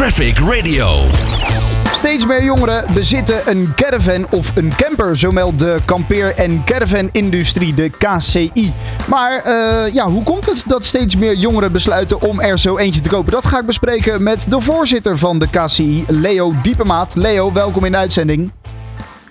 Traffic 0.00 0.38
Radio. 0.38 1.02
Steeds 1.92 2.26
meer 2.26 2.44
jongeren 2.44 2.84
bezitten 2.94 3.50
een 3.50 3.68
caravan 3.74 4.26
of 4.30 4.56
een 4.56 4.72
camper, 4.76 5.18
zo 5.18 5.30
meldt 5.32 5.58
de 5.58 5.76
kampeer- 5.84 6.34
en 6.34 6.64
caravan-industrie, 6.64 7.74
de 7.74 7.88
KCI. 7.88 8.72
Maar 9.08 9.42
eh, 9.44 9.94
ja, 9.94 10.06
hoe 10.06 10.22
komt 10.22 10.46
het 10.46 10.64
dat 10.66 10.84
steeds 10.84 11.16
meer 11.16 11.34
jongeren 11.34 11.72
besluiten 11.72 12.22
om 12.22 12.40
er 12.40 12.58
zo 12.58 12.78
eentje 12.78 13.00
te 13.00 13.08
kopen? 13.08 13.32
Dat 13.32 13.46
ga 13.46 13.58
ik 13.58 13.66
bespreken 13.66 14.22
met 14.22 14.46
de 14.48 14.60
voorzitter 14.60 15.18
van 15.18 15.38
de 15.38 15.48
KCI, 15.48 16.04
Leo 16.06 16.52
Diepemaat. 16.62 17.14
Leo, 17.14 17.52
welkom 17.52 17.84
in 17.84 17.92
de 17.92 17.98
uitzending. 17.98 18.50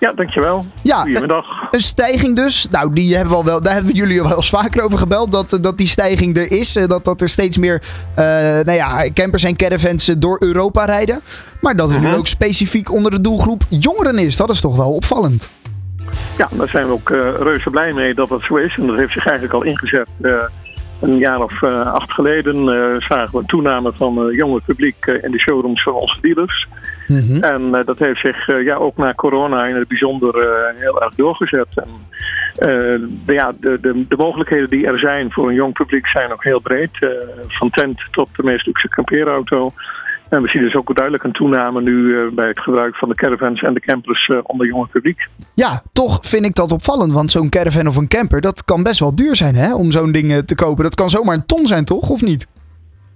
Ja, 0.00 0.12
dankjewel. 0.12 0.66
Ja, 0.82 1.00
Goedemiddag. 1.02 1.44
Een 1.70 1.80
stijging 1.80 2.36
dus. 2.36 2.66
Nou, 2.70 2.92
die 2.94 3.14
hebben 3.14 3.30
we 3.32 3.38
al 3.38 3.44
wel, 3.44 3.62
daar 3.62 3.72
hebben 3.72 3.92
we 3.92 3.98
jullie 3.98 4.20
al 4.20 4.26
wel 4.28 4.36
eens 4.36 4.48
vaker 4.48 4.82
over 4.82 4.98
gebeld. 4.98 5.32
Dat, 5.32 5.58
dat 5.60 5.78
die 5.78 5.86
stijging 5.86 6.36
er 6.36 6.52
is. 6.52 6.76
eh, 6.76 6.86
Dat, 6.88 7.04
dat 7.04 7.20
er 7.20 7.28
steeds 7.28 7.58
meer 7.58 7.82
eh, 8.14 8.24
nou 8.24 8.70
ja, 8.72 9.10
campers 9.12 9.42
en 9.44 9.56
caravans 9.56 10.08
eh, 10.08 10.14
door 10.18 10.36
Europa 10.42 10.84
rijden. 10.84 11.20
Maar 11.60 11.76
dat 11.76 11.90
het 11.90 12.00
nu 12.00 12.06
Mhm. 12.06 12.16
ook 12.16 12.26
specifiek 12.26 12.92
onder 12.92 13.10
de 13.10 13.20
doelgroep 13.20 13.62
jongeren 13.68 14.18
is. 14.18 14.36
Dat 14.36 14.50
is 14.50 14.60
toch 14.60 14.76
wel 14.76 14.92
opvallend. 14.94 15.48
Ja, 16.38 16.48
daar 16.50 16.68
zijn 16.68 16.86
we 16.86 16.92
ook 16.92 17.10
eh, 17.10 17.18
reuze 17.40 17.70
blij 17.70 17.92
mee 17.92 18.14
dat 18.14 18.28
dat 18.28 18.42
zo 18.42 18.56
is. 18.56 18.76
En 18.78 18.86
dat 18.86 18.98
heeft 18.98 19.12
zich 19.12 19.26
eigenlijk 19.26 19.54
al 19.54 19.62
ingezet. 19.70 20.08
Een 21.00 21.16
jaar 21.18 21.42
of 21.42 21.62
acht 21.84 22.12
geleden 22.12 22.54
zagen 23.08 23.28
we 23.32 23.38
een 23.38 23.46
toename 23.46 23.92
van 23.96 24.28
jonge 24.32 24.60
publiek 24.66 25.06
in 25.22 25.30
de 25.30 25.40
showrooms 25.40 25.82
van 25.82 25.92
onze 25.92 26.18
dealers. 26.20 26.68
Mhm. 27.10 27.42
En 27.42 27.74
eh, 27.74 27.86
dat 27.86 27.98
heeft 27.98 28.20
zich 28.20 28.48
eh, 28.48 28.64
ja, 28.64 28.74
ook 28.74 28.96
na 28.96 29.14
corona 29.14 29.66
in 29.66 29.76
het 29.76 29.88
bijzonder 29.88 30.38
eh, 30.38 30.80
heel 30.80 31.02
erg 31.02 31.14
doorgezet. 31.14 31.68
En, 31.74 31.88
de, 33.24 33.32
ja, 33.32 33.52
de, 33.60 33.78
de, 33.80 34.06
de 34.08 34.16
mogelijkheden 34.16 34.70
die 34.70 34.86
er 34.86 34.98
zijn 34.98 35.32
voor 35.32 35.48
een 35.48 35.54
jong 35.54 35.72
publiek 35.72 36.06
zijn 36.06 36.32
ook 36.32 36.44
heel 36.44 36.60
breed. 36.60 36.90
van 37.48 37.70
tent 37.70 38.00
tot 38.10 38.28
de 38.36 38.42
meest 38.42 38.66
luxe 38.66 38.88
kampeerauto. 38.88 39.70
En 40.28 40.42
we 40.42 40.48
zien 40.48 40.62
dus 40.62 40.74
ook 40.74 40.94
duidelijk 40.96 41.24
een 41.24 41.32
toename 41.32 41.80
nu 41.82 42.30
bij 42.34 42.48
het 42.48 42.60
gebruik 42.60 42.96
van 42.96 43.08
de 43.08 43.14
caravans 43.14 43.62
en 43.62 43.74
de 43.74 43.80
campers 43.80 44.30
onder 44.42 44.66
jonge 44.66 44.86
publiek. 44.86 45.28
Ja, 45.54 45.82
toch 45.92 46.18
vind 46.22 46.44
ik 46.44 46.54
dat 46.54 46.72
opvallend. 46.72 47.12
Want 47.12 47.30
zo'n 47.30 47.48
caravan 47.48 47.86
of 47.86 47.96
een 47.96 48.08
camper, 48.08 48.40
dat 48.40 48.64
kan 48.64 48.82
best 48.82 49.00
wel 49.00 49.14
duur 49.14 49.36
zijn 49.36 49.54
hè, 49.54 49.74
om 49.74 49.90
zo'n 49.90 50.12
ding 50.12 50.42
te 50.46 50.54
kopen. 50.54 50.84
Dat 50.84 50.94
kan 50.94 51.08
zomaar 51.08 51.36
een 51.36 51.46
ton 51.46 51.66
zijn, 51.66 51.84
toch? 51.84 52.10
Of 52.10 52.22
niet? 52.22 52.46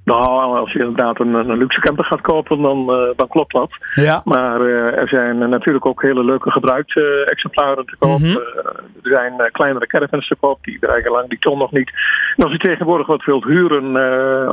Nou, 0.05 0.58
als 0.58 0.72
je 0.72 0.78
inderdaad 0.78 1.20
een, 1.20 1.34
een 1.34 1.58
luxe 1.58 1.80
camper 1.80 2.05
gaat 2.05 2.20
kopen, 2.20 2.62
dan, 2.62 2.91
eh, 2.91 3.16
dan 3.16 3.28
klopt 3.28 3.52
dat. 3.52 3.70
Ja. 3.94 4.20
Maar 4.24 4.60
eh, 4.60 4.98
er 4.98 5.08
zijn 5.08 5.38
natuurlijk 5.48 5.86
ook 5.86 6.02
hele 6.02 6.24
leuke 6.24 6.50
gebruikte 6.50 7.27
exemplaren 7.30 7.86
te 7.86 7.97
koop. 7.98 8.19
Mhm. 8.19 8.30
Eh, 8.30 8.66
er 9.02 9.10
zijn 9.10 9.50
kleinere 9.52 9.86
caravans 9.86 10.28
te 10.28 10.36
koop, 10.41 10.64
die 10.64 10.78
bereiken 10.78 11.10
lang 11.10 11.28
die 11.28 11.38
ton 11.38 11.58
nog 11.58 11.72
niet. 11.72 11.91
En 12.36 12.44
als 12.44 12.52
je 12.52 12.58
tegenwoordig 12.58 13.06
wat 13.06 13.25
wilt 13.25 13.44
huren, 13.44 13.92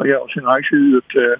ja, 0.07 0.15
als 0.15 0.33
je 0.33 0.39
een 0.41 0.47
huis 0.47 0.69
huurt 0.69 1.39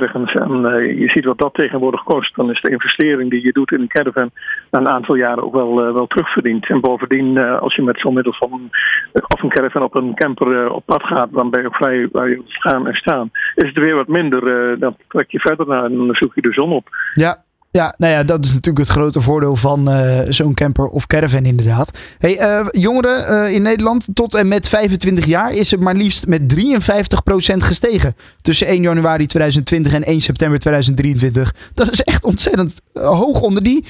ergens 0.00 0.34
en 0.34 0.64
eh, 0.64 0.98
je 1.00 1.08
ziet 1.08 1.24
wat 1.24 1.38
dat 1.38 1.54
tegenwoordig 1.54 2.02
kost, 2.02 2.36
dan 2.36 2.50
is 2.50 2.60
de 2.60 2.70
investering 2.70 3.30
die 3.30 3.44
je 3.44 3.52
doet 3.52 3.72
in 3.72 3.80
een 3.80 3.88
caravan 3.88 4.30
na 4.70 4.78
een 4.78 4.88
aantal 4.88 5.14
jaren 5.14 5.44
ook 5.44 5.54
wel, 5.54 5.84
eh, 5.84 5.92
wel 5.92 6.06
terugverdiend. 6.06 6.68
En 6.68 6.80
bovendien, 6.80 7.36
eh, 7.36 7.58
als 7.58 7.74
je 7.74 7.82
met 7.82 8.00
zo'n 8.00 8.14
middel 8.14 8.32
van 8.32 8.70
of 9.12 9.42
een 9.42 9.48
caravan 9.48 9.82
op 9.82 9.94
een 9.94 10.14
camper 10.14 10.70
op 10.70 10.82
pad 10.86 11.02
gaat, 11.02 11.32
dan 11.32 11.50
ben 11.50 11.62
je 11.62 11.68
vrij 11.70 12.08
waar 12.12 12.28
je 12.28 12.42
gaan 12.46 12.86
en 12.86 12.94
staan. 12.94 13.30
Is 13.54 13.68
het 13.68 13.78
weer 13.78 13.94
wat 13.94 14.08
minder, 14.08 14.78
dan 14.78 14.96
trek 15.08 15.30
je 15.30 15.40
verder 15.40 15.66
naar 15.66 15.84
en 15.84 15.96
dan 15.96 16.14
zoek 16.14 16.34
je 16.34 16.40
de 16.40 16.52
zon 16.52 16.72
op. 16.72 16.88
Ja. 17.12 17.43
Ja, 17.80 17.94
nou 17.98 18.12
ja, 18.12 18.24
dat 18.24 18.44
is 18.44 18.52
natuurlijk 18.52 18.86
het 18.86 18.96
grote 18.96 19.20
voordeel 19.20 19.56
van 19.56 19.88
eh, 19.88 20.20
zo'n 20.28 20.54
camper 20.54 20.86
of 20.86 21.06
caravan 21.06 21.44
inderdaad. 21.44 22.16
Hey, 22.18 22.38
eh, 22.38 22.66
jongeren 22.70 23.26
eh, 23.26 23.54
in 23.54 23.62
Nederland 23.62 24.14
tot 24.14 24.34
en 24.34 24.48
met 24.48 24.68
25 24.68 25.24
jaar 25.26 25.50
is 25.50 25.70
het 25.70 25.80
maar 25.80 25.94
liefst 25.94 26.26
met 26.26 26.48
53% 26.48 27.62
gestegen. 27.64 28.14
Tussen 28.42 28.66
1 28.66 28.82
januari 28.82 29.26
2020 29.26 29.92
en 29.94 30.02
1 30.02 30.20
september 30.20 30.58
2023. 30.58 31.52
Dat 31.74 31.90
is 31.90 32.02
echt 32.02 32.24
ontzettend 32.24 32.80
hoog 32.92 33.40
onder 33.40 33.62
die 33.62 33.84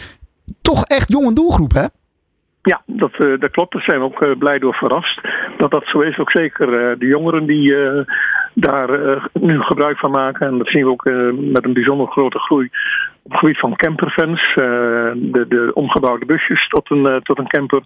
toch 0.62 0.84
echt 0.84 1.12
jonge 1.12 1.32
doelgroep, 1.32 1.72
hè? 1.72 1.86
Ja, 2.62 2.82
dat, 2.86 3.12
dat 3.40 3.50
klopt. 3.50 3.72
Daar 3.72 3.82
zijn 3.82 3.98
we 3.98 4.04
ook 4.04 4.38
blij 4.38 4.58
door 4.58 4.74
verrast. 4.74 5.20
Dat 5.58 5.70
dat 5.70 5.84
zo 5.86 6.00
is. 6.00 6.18
Ook 6.18 6.30
zeker 6.30 6.66
de 6.98 7.06
jongeren 7.06 7.46
die 7.46 7.74
daar 8.54 8.90
nu 9.32 9.60
gebruik 9.60 9.98
van 9.98 10.10
maken. 10.10 10.46
En 10.46 10.58
dat 10.58 10.68
zien 10.68 10.84
we 10.84 10.90
ook 10.90 11.04
met 11.52 11.64
een 11.64 11.72
bijzonder 11.72 12.06
grote 12.06 12.38
groei 12.38 12.70
op 13.24 13.30
het 13.30 13.40
gebied 13.40 13.58
van 13.58 13.76
campervans. 13.76 14.54
eh, 14.54 14.64
de, 15.14 15.44
de 15.48 15.70
omgebouwde 15.74 16.26
busjes 16.26 16.68
tot 16.68 16.90
een, 16.90 17.06
eh, 17.06 17.16
tot 17.16 17.38
een 17.38 17.48
camper. 17.48 17.82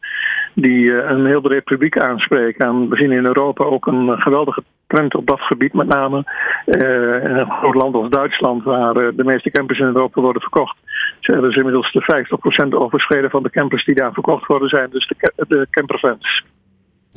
Die 0.55 0.93
eh, 0.93 1.11
een 1.11 1.27
heel 1.27 1.41
breed 1.41 1.65
publiek 1.65 1.99
aanspreken. 1.99 2.67
En 2.67 2.89
we 2.89 2.97
zien 2.97 3.13
in 3.13 3.25
Europa 3.25 3.65
ook 3.65 3.87
een 3.87 4.21
geweldige 4.21 4.63
trend 4.87 5.15
op 5.15 5.27
dat 5.27 5.41
gebied. 5.41 5.73
Met 5.73 5.87
name 5.87 6.25
in 6.65 7.37
een 7.37 7.51
groot 7.51 7.75
land 7.75 7.95
als 7.95 8.11
Duitsland. 8.11 8.65
Waar 8.65 8.95
de 8.95 9.25
meeste 9.25 9.51
campers 9.51 9.79
in 9.79 9.87
Europa 9.87 10.21
worden 10.21 10.43
verkocht. 10.43 10.77
Er 11.21 11.57
inmiddels 11.57 11.93
de 11.93 12.03
50% 12.03 12.75
overschreden 12.75 13.31
van 13.31 13.43
de 13.43 13.51
campers 13.51 13.85
die 13.85 13.95
daar 13.95 14.13
verkocht 14.13 14.47
worden, 14.47 14.69
zijn 14.69 14.91
dus 14.91 15.07
de, 15.07 15.45
de 15.49 15.67
campervans. 15.71 16.45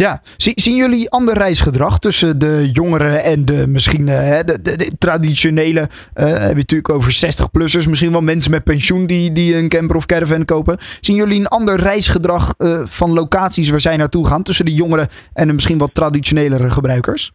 Ja, 0.02 0.22
Zie- 0.38 0.62
zien 0.62 0.76
jullie 0.76 1.10
ander 1.10 1.38
reisgedrag 1.38 2.00
tussen 2.00 2.40
de 2.40 2.70
jongeren 2.74 3.24
en 3.24 3.46
de 3.46 3.68
misschien 3.68 4.08
eh, 4.08 4.40
de 4.62 4.92
traditionele, 4.98 5.90
eh 6.14 6.26
heb 6.26 6.50
je 6.50 6.56
natuurlijk 6.56 6.90
over 6.90 7.14
60-plussers, 7.26 7.90
misschien 7.90 8.12
wel 8.12 8.22
mensen 8.22 8.52
met 8.52 8.64
pensioen 8.64 9.06
die, 9.06 9.32
die 9.32 9.56
een 9.56 9.70
camper 9.70 9.96
of 9.96 10.06
caravan 10.06 10.46
kopen. 10.46 10.78
Zien 11.00 11.16
jullie 11.16 11.40
een 11.40 11.48
ander 11.48 11.80
reisgedrag 11.80 12.54
eh, 12.58 12.82
van 12.86 13.14
locaties 13.14 13.70
waar 13.70 13.82
zij 13.82 13.98
naartoe 13.98 14.28
gaan 14.28 14.44
tussen 14.44 14.66
de 14.66 14.74
jongeren 14.74 15.08
en 15.34 15.48
de 15.48 15.54
misschien 15.54 15.78
wat 15.78 15.94
traditionelere 15.94 16.70
gebruikers? 16.70 17.32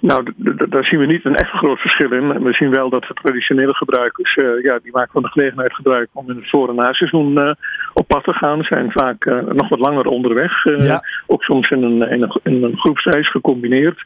Nou, 0.00 0.32
daar 0.68 0.84
zien 0.84 0.98
we 0.98 1.06
niet 1.06 1.24
een 1.24 1.36
echt 1.36 1.50
groot 1.50 1.78
verschil 1.78 2.12
in. 2.12 2.42
We 2.42 2.52
zien 2.52 2.70
wel 2.70 2.90
dat 2.90 3.02
de 3.02 3.14
traditionele 3.14 3.74
gebruikers, 3.74 4.36
eh, 4.36 4.62
ja, 4.62 4.78
die 4.82 4.92
maken 4.92 5.12
van 5.12 5.22
de 5.22 5.28
gelegenheid 5.28 5.74
gebruik 5.74 6.08
om 6.12 6.30
in 6.30 6.36
het 6.36 6.50
voor- 6.50 6.68
en 6.68 6.74
naseizoen 6.74 7.38
eh 7.38 7.52
op 7.94 8.08
pad 8.08 8.24
te 8.24 8.32
gaan. 8.32 8.62
Zijn 8.62 8.92
vaak 8.92 9.24
eh, 9.24 9.42
nog 9.42 9.68
wat 9.68 9.78
langer 9.78 10.06
onderweg. 10.06 10.64
Ja. 10.64 11.04
Ook 11.26 11.42
soms 11.42 11.70
in 11.70 11.82
een, 11.82 12.10
in 12.10 12.22
een, 12.22 12.40
in 12.42 12.62
een 12.62 12.76
groepsreis 12.76 13.30
gecombineerd. 13.30 14.02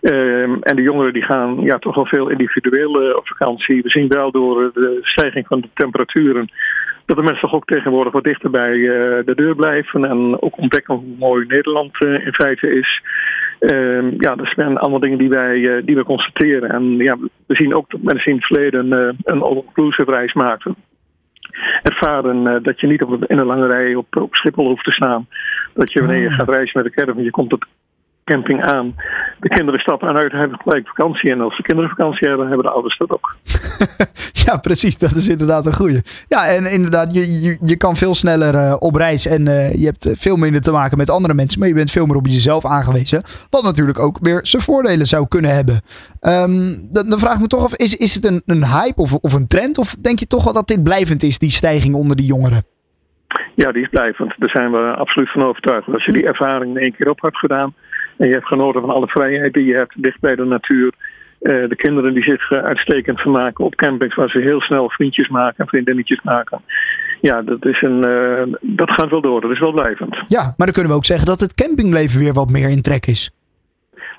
Ehm, 0.00 0.56
en 0.60 0.76
de 0.76 0.82
jongeren 0.82 1.12
die 1.12 1.24
gaan 1.24 1.60
ja, 1.60 1.78
toch 1.78 1.94
wel 1.94 2.06
veel 2.06 2.28
individueel 2.28 3.14
op 3.16 3.28
vakantie. 3.28 3.82
We 3.82 3.90
zien 3.90 4.08
wel 4.08 4.30
door 4.30 4.70
de 4.74 4.98
stijging 5.02 5.46
van 5.46 5.60
de 5.60 5.68
temperaturen 5.74 6.50
dat 7.08 7.16
de 7.16 7.22
mensen 7.22 7.48
toch 7.48 7.54
ook 7.54 7.66
tegenwoordig 7.66 8.12
wat 8.12 8.24
dichter 8.24 8.50
bij 8.50 8.72
eh, 8.72 9.24
de 9.24 9.32
deur 9.34 9.54
blijven. 9.54 10.04
En 10.04 10.42
ook 10.42 10.58
ontdekken 10.58 10.94
hoe 10.94 11.16
mooi 11.18 11.46
Nederland 11.46 12.00
eh, 12.00 12.26
in 12.26 12.34
feite 12.34 12.70
is. 12.78 13.02
Ehm, 13.58 14.10
ja, 14.18 14.34
dat 14.34 14.46
zijn 14.54 14.78
allemaal 14.78 15.00
dingen 15.00 15.18
die 15.18 15.28
wij, 15.28 15.76
eh, 15.76 15.84
die 15.84 15.96
we 15.96 16.04
constateren. 16.04 16.70
En 16.70 16.96
ja, 16.96 17.16
we 17.46 17.54
zien 17.54 17.74
ook 17.74 17.90
dat 17.90 18.02
mensen 18.02 18.30
in 18.30 18.36
het 18.36 18.46
verleden 18.46 18.92
een 19.24 19.42
all-inclusive 19.42 20.10
reis 20.10 20.32
maakten. 20.32 20.74
Ervaren 21.82 22.62
dat 22.62 22.80
je 22.80 22.86
niet 22.86 23.02
op, 23.02 23.24
in 23.24 23.38
een 23.38 23.46
lange 23.46 23.66
rij 23.66 23.94
op, 23.94 24.16
op 24.16 24.34
Schiphol 24.34 24.66
hoeft 24.66 24.84
te 24.84 24.92
staan. 24.92 25.26
Dat 25.74 25.92
je 25.92 26.00
wanneer 26.00 26.20
je 26.20 26.28
Ah. 26.28 26.34
gaat 26.34 26.48
reizen 26.48 26.82
met 26.82 26.92
de 26.92 27.00
caravan, 27.00 27.22
je 27.22 27.30
komt 27.30 27.52
op 27.52 27.64
camping 28.28 28.64
aan. 28.64 28.94
De 29.40 29.48
kinderen 29.48 29.80
stappen 29.80 30.16
uit, 30.16 30.32
hebben 30.32 30.60
gelijk 30.62 30.88
vakantie. 30.88 31.30
En 31.30 31.40
als 31.40 31.56
de 31.56 31.62
kinderen 31.62 31.90
vakantie 31.90 32.28
hebben, 32.28 32.46
hebben 32.46 32.66
de 32.66 32.72
ouders 32.72 32.98
dat 32.98 33.10
ook. 33.10 33.36
Ja, 34.48 34.56
precies. 34.56 34.98
Dat 34.98 35.14
is 35.14 35.28
inderdaad 35.28 35.66
een 35.66 35.74
goeie. 35.74 36.00
Ja, 36.28 36.46
en 36.46 36.72
inderdaad, 36.72 37.14
je, 37.14 37.40
je, 37.42 37.58
je 37.60 37.76
kan 37.76 37.96
veel 37.96 38.14
sneller 38.14 38.54
eh, 38.54 38.76
op 38.78 38.94
reis 38.94 39.26
en 39.26 39.46
eh, 39.46 39.74
je 39.74 39.84
hebt 39.84 40.06
eh, 40.06 40.12
veel 40.16 40.36
minder 40.36 40.60
te 40.60 40.70
maken 40.70 40.98
met 40.98 41.10
andere 41.10 41.34
mensen, 41.34 41.58
maar 41.58 41.68
je 41.68 41.74
bent 41.74 41.90
veel 41.90 42.06
meer 42.06 42.16
op 42.16 42.26
jezelf 42.26 42.64
aangewezen. 42.64 43.22
Wat 43.50 43.62
natuurlijk 43.62 43.98
ook 43.98 44.18
weer 44.20 44.40
zijn 44.42 44.62
voordelen 44.62 45.06
zou 45.06 45.28
kunnen 45.28 45.54
hebben. 45.54 45.80
Dan, 46.90 47.08
dan 47.08 47.18
vraag 47.18 47.34
ik 47.34 47.40
me 47.40 47.46
toch 47.46 47.64
af, 47.64 47.76
is, 47.76 47.96
is 47.96 48.14
het 48.14 48.24
een, 48.24 48.42
een 48.46 48.64
hype 48.66 49.00
of, 49.00 49.14
of 49.14 49.32
een 49.32 49.46
trend? 49.46 49.78
Of 49.78 49.94
denk 49.94 50.18
je 50.18 50.26
toch 50.26 50.44
wel 50.44 50.52
dat 50.52 50.68
dit 50.68 50.82
blijvend 50.82 51.22
is, 51.22 51.38
die 51.38 51.50
stijging 51.50 51.94
onder 51.94 52.16
die 52.16 52.26
jongeren? 52.26 52.62
Ja, 53.54 53.72
die 53.72 53.82
is 53.82 53.88
blijvend. 53.88 54.34
Daar 54.38 54.50
zijn 54.50 54.70
we 54.70 54.94
absoluut 54.96 55.30
van 55.30 55.42
overtuigd. 55.42 55.88
Als 55.92 56.04
je 56.04 56.12
die 56.12 56.26
ervaring 56.26 56.76
in 56.76 56.82
één 56.82 56.96
keer 56.96 57.10
op 57.10 57.20
hebt 57.20 57.38
gedaan 57.38 57.74
en 58.18 58.26
je 58.26 58.32
hebt 58.32 58.46
genoten 58.46 58.80
van 58.80 58.90
alle 58.90 59.06
vrijheid 59.08 59.52
die 59.52 59.64
je 59.64 59.74
hebt 59.74 60.02
dicht 60.02 60.20
bij 60.20 60.34
de 60.36 60.44
natuur. 60.44 60.92
eh, 61.40 61.68
de 61.68 61.76
kinderen 61.76 62.14
die 62.14 62.22
zich 62.22 62.50
eh, 62.50 62.58
uitstekend 62.64 63.20
vermaken 63.20 63.64
op 63.64 63.74
campings 63.74 64.14
waar 64.14 64.28
ze 64.30 64.38
heel 64.38 64.60
snel 64.60 64.90
vriendjes 64.90 65.28
maken 65.28 65.56
en 65.58 65.66
vriendinnetjes 65.68 66.20
maken. 66.22 66.60
Ja, 67.20 67.42
dat, 67.42 67.64
is 67.66 67.82
een, 67.82 68.04
eh, 68.04 68.42
dat 68.60 68.90
gaat 68.90 69.10
wel 69.10 69.20
door. 69.20 69.40
Dat 69.40 69.50
is 69.50 69.58
wel 69.58 69.72
blijvend. 69.72 70.16
Ja, 70.26 70.42
maar 70.42 70.66
dan 70.66 70.72
kunnen 70.72 70.90
we 70.90 70.96
ook 70.96 71.04
zeggen 71.04 71.26
dat 71.26 71.40
het 71.40 71.54
campingleven 71.54 72.20
weer 72.20 72.32
wat 72.32 72.50
meer 72.50 72.68
in 72.68 72.82
trek 72.82 73.06
is. 73.06 73.30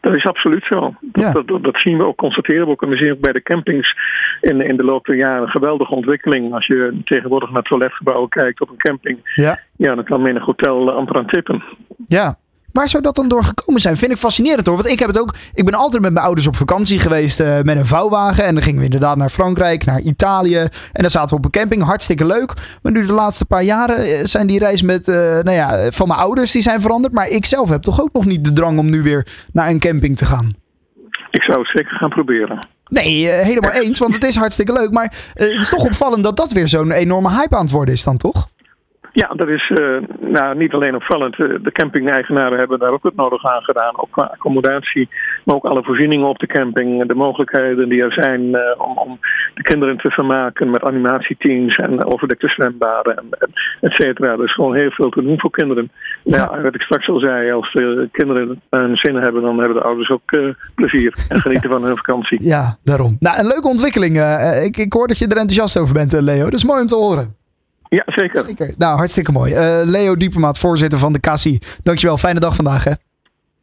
Dat 0.01 0.13
is 0.13 0.25
absoluut 0.25 0.63
zo. 0.65 0.93
Dat, 1.01 1.23
Ja. 1.23 1.31
dat, 1.31 1.47
dat, 1.47 1.63
dat 1.63 1.79
zien 1.79 1.97
we 1.97 2.03
ook, 2.05 2.17
constateren 2.17 2.65
we 2.65 2.71
ook. 2.71 2.81
En 2.81 2.89
we 2.89 2.97
zien 2.97 3.11
ook 3.11 3.19
bij 3.19 3.31
de 3.31 3.41
campings 3.41 3.95
in, 4.41 4.61
in 4.61 4.77
de 4.77 4.83
loop 4.83 5.05
der 5.05 5.15
jaren 5.15 5.41
een 5.41 5.49
geweldige 5.49 5.93
ontwikkeling. 5.95 6.53
Als 6.53 6.65
je 6.67 7.01
tegenwoordig 7.03 7.51
naar 7.51 7.63
toiletgebouwen 7.63 8.29
kijkt 8.29 8.61
op 8.61 8.69
een 8.69 8.77
camping, 8.77 9.31
Ja. 9.35 9.59
ja, 9.77 9.95
dan 9.95 10.03
kan 10.03 10.21
menig 10.21 10.45
hotel 10.45 10.89
eh, 10.89 10.95
amper 10.95 11.15
aan 11.17 11.27
tippen. 11.27 11.63
Ja. 12.05 12.35
Waar 12.71 12.87
zou 12.87 13.03
dat 13.03 13.15
dan 13.15 13.27
door 13.27 13.43
gekomen 13.43 13.81
zijn? 13.81 13.97
Vind 13.97 14.11
ik 14.11 14.17
fascinerend 14.17 14.67
hoor. 14.67 14.75
Want 14.75 14.89
ik 14.89 14.99
heb 14.99 15.07
het 15.07 15.19
ook. 15.19 15.35
Ik 15.53 15.65
ben 15.65 15.73
altijd 15.73 16.01
met 16.01 16.13
mijn 16.13 16.25
ouders 16.25 16.47
op 16.47 16.55
vakantie 16.55 16.99
geweest 16.99 17.39
eh, 17.39 17.61
met 17.61 17.77
een 17.77 17.85
vouwwagen. 17.85 18.43
En 18.43 18.53
dan 18.53 18.63
gingen 18.63 18.79
we 18.79 18.85
inderdaad 18.85 19.17
naar 19.17 19.29
Frankrijk, 19.29 19.85
naar 19.85 19.99
Italië. 19.99 20.57
En 20.57 21.01
dan 21.01 21.09
zaten 21.09 21.29
we 21.29 21.35
op 21.35 21.45
een 21.45 21.51
camping. 21.51 21.83
Hartstikke 21.83 22.25
leuk. 22.25 22.53
Maar 22.81 22.91
nu 22.91 23.05
de 23.05 23.13
laatste 23.13 23.45
paar 23.45 23.63
jaren 23.63 23.97
eh, 23.97 24.23
zijn 24.23 24.47
die 24.47 24.59
reis 24.59 24.81
met, 24.81 25.07
eh, 25.07 25.15
nou 25.15 25.51
ja, 25.51 25.91
van 25.91 26.07
mijn 26.07 26.19
ouders 26.19 26.51
die 26.51 26.61
zijn 26.61 26.81
veranderd. 26.81 27.13
Maar 27.13 27.27
ik 27.27 27.45
zelf 27.45 27.69
heb 27.69 27.81
toch 27.81 28.01
ook 28.01 28.13
nog 28.13 28.25
niet 28.25 28.43
de 28.43 28.53
drang 28.53 28.79
om 28.79 28.89
nu 28.89 29.01
weer 29.01 29.27
naar 29.53 29.69
een 29.69 29.79
camping 29.79 30.17
te 30.17 30.25
gaan. 30.25 30.55
Ik 31.31 31.41
zou 31.41 31.59
het 31.59 31.69
zeker 31.69 31.97
gaan 31.97 32.09
proberen. 32.09 32.67
Nee, 32.89 33.27
helemaal 33.27 33.71
eens, 33.81 33.99
want 33.99 34.13
het 34.13 34.23
is 34.23 34.35
hartstikke 34.35 34.73
leuk. 34.73 34.91
Maar 34.91 35.13
het 35.33 35.51
is 35.51 35.69
toch 35.69 35.83
opvallend 35.83 36.23
dat 36.23 36.37
dat 36.37 36.51
weer 36.51 36.67
zo'n 36.67 36.91
enorme 36.91 37.29
hype 37.29 37.55
aan 37.55 37.63
het 37.63 37.71
worden 37.71 37.93
is 37.93 38.03
dan, 38.03 38.17
toch? 38.17 38.49
Ja, 39.11 39.27
dat 39.35 39.47
is 39.47 39.69
uh, 39.69 40.01
nou, 40.19 40.57
niet 40.57 40.73
alleen 40.73 40.95
opvallend. 40.95 41.35
De 41.37 41.71
camping-eigenaren 41.71 42.57
hebben 42.57 42.79
daar 42.79 42.91
ook 42.91 43.03
het 43.03 43.15
nodig 43.15 43.45
aan 43.45 43.61
gedaan. 43.61 43.99
Ook 43.99 44.11
qua 44.11 44.23
accommodatie, 44.23 45.09
maar 45.45 45.55
ook 45.55 45.65
alle 45.65 45.83
voorzieningen 45.83 46.27
op 46.27 46.39
de 46.39 46.47
camping. 46.47 47.07
De 47.07 47.15
mogelijkheden 47.15 47.89
die 47.89 48.03
er 48.03 48.13
zijn 48.13 48.41
uh, 48.41 48.59
om, 48.77 48.97
om, 48.97 49.19
de 49.53 49.61
kinderen 49.61 49.97
te 49.97 50.09
vermaken 50.09 50.69
met 50.69 50.83
animatieteams 50.83 51.77
en 51.77 52.05
overdekte 52.05 52.47
zwembaden, 52.47 53.17
en, 53.17 53.25
et 53.81 53.91
cetera. 53.91 54.31
Er 54.31 54.43
is 54.43 54.53
gewoon 54.53 54.75
heel 54.75 54.91
veel 54.91 55.09
te 55.09 55.23
doen 55.23 55.39
voor 55.39 55.51
kinderen. 55.51 55.91
Ja. 56.23 56.37
ja 56.37 56.61
wat 56.61 56.75
ik 56.75 56.81
straks 56.81 57.09
al 57.09 57.19
zei, 57.19 57.51
als 57.51 57.71
de 57.71 58.09
kinderen 58.11 58.61
een 58.69 58.97
zin 58.97 59.15
hebben, 59.15 59.41
dan 59.41 59.57
hebben 59.57 59.77
de 59.77 59.83
ouders 59.83 60.09
ook 60.09 60.31
uh, 60.31 60.53
plezier 60.75 61.13
en 61.29 61.39
genieten 61.45 61.69
van 61.69 61.83
hun 61.83 61.97
vakantie. 61.97 62.43
Ja, 62.43 62.77
daarom. 62.83 63.15
Nou, 63.19 63.39
een 63.39 63.47
leuke 63.47 63.67
ontwikkeling. 63.67 64.17
ik, 64.63 64.77
ik 64.77 64.93
hoor 64.93 65.07
dat 65.07 65.17
je 65.17 65.25
er 65.25 65.31
enthousiast 65.31 65.77
over 65.77 65.93
bent, 65.93 66.11
Leo. 66.11 66.43
Dat 66.43 66.53
is 66.53 66.65
mooi 66.65 66.81
om 66.81 66.87
te 66.87 66.95
horen. 66.95 67.38
Ja, 67.89 68.03
zeker. 68.05 68.43
zeker. 68.47 68.73
Nou, 68.77 68.97
hartstikke 68.97 69.31
mooi. 69.31 69.53
Uh, 69.53 69.81
Leo 69.83 70.15
Diepermaat, 70.15 70.57
voorzitter 70.57 70.99
van 70.99 71.13
de 71.13 71.19
Cassie. 71.19 71.61
Dankjewel. 71.83 72.17
Fijne 72.17 72.39
dag 72.39 72.55
vandaag, 72.55 72.83
hè. 72.83 72.91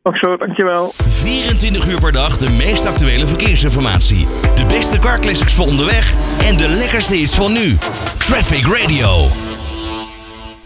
Ook 0.02 0.16
zo, 0.16 0.36
dankjewel. 0.36 0.92
24 0.94 1.88
uur 1.88 2.00
per 2.00 2.12
dag 2.12 2.36
de 2.36 2.50
meest 2.50 2.86
actuele 2.86 3.26
verkeersinformatie. 3.26 4.26
De 4.54 4.64
beste 4.64 4.98
car 4.98 5.18
classics 5.18 5.54
voor 5.54 5.66
onderweg 5.66 6.14
en 6.48 6.56
de 6.56 6.68
lekkerste 6.68 7.16
is 7.16 7.34
van 7.34 7.52
nu. 7.52 7.76
Traffic 8.18 8.66
Radio. 8.66 9.45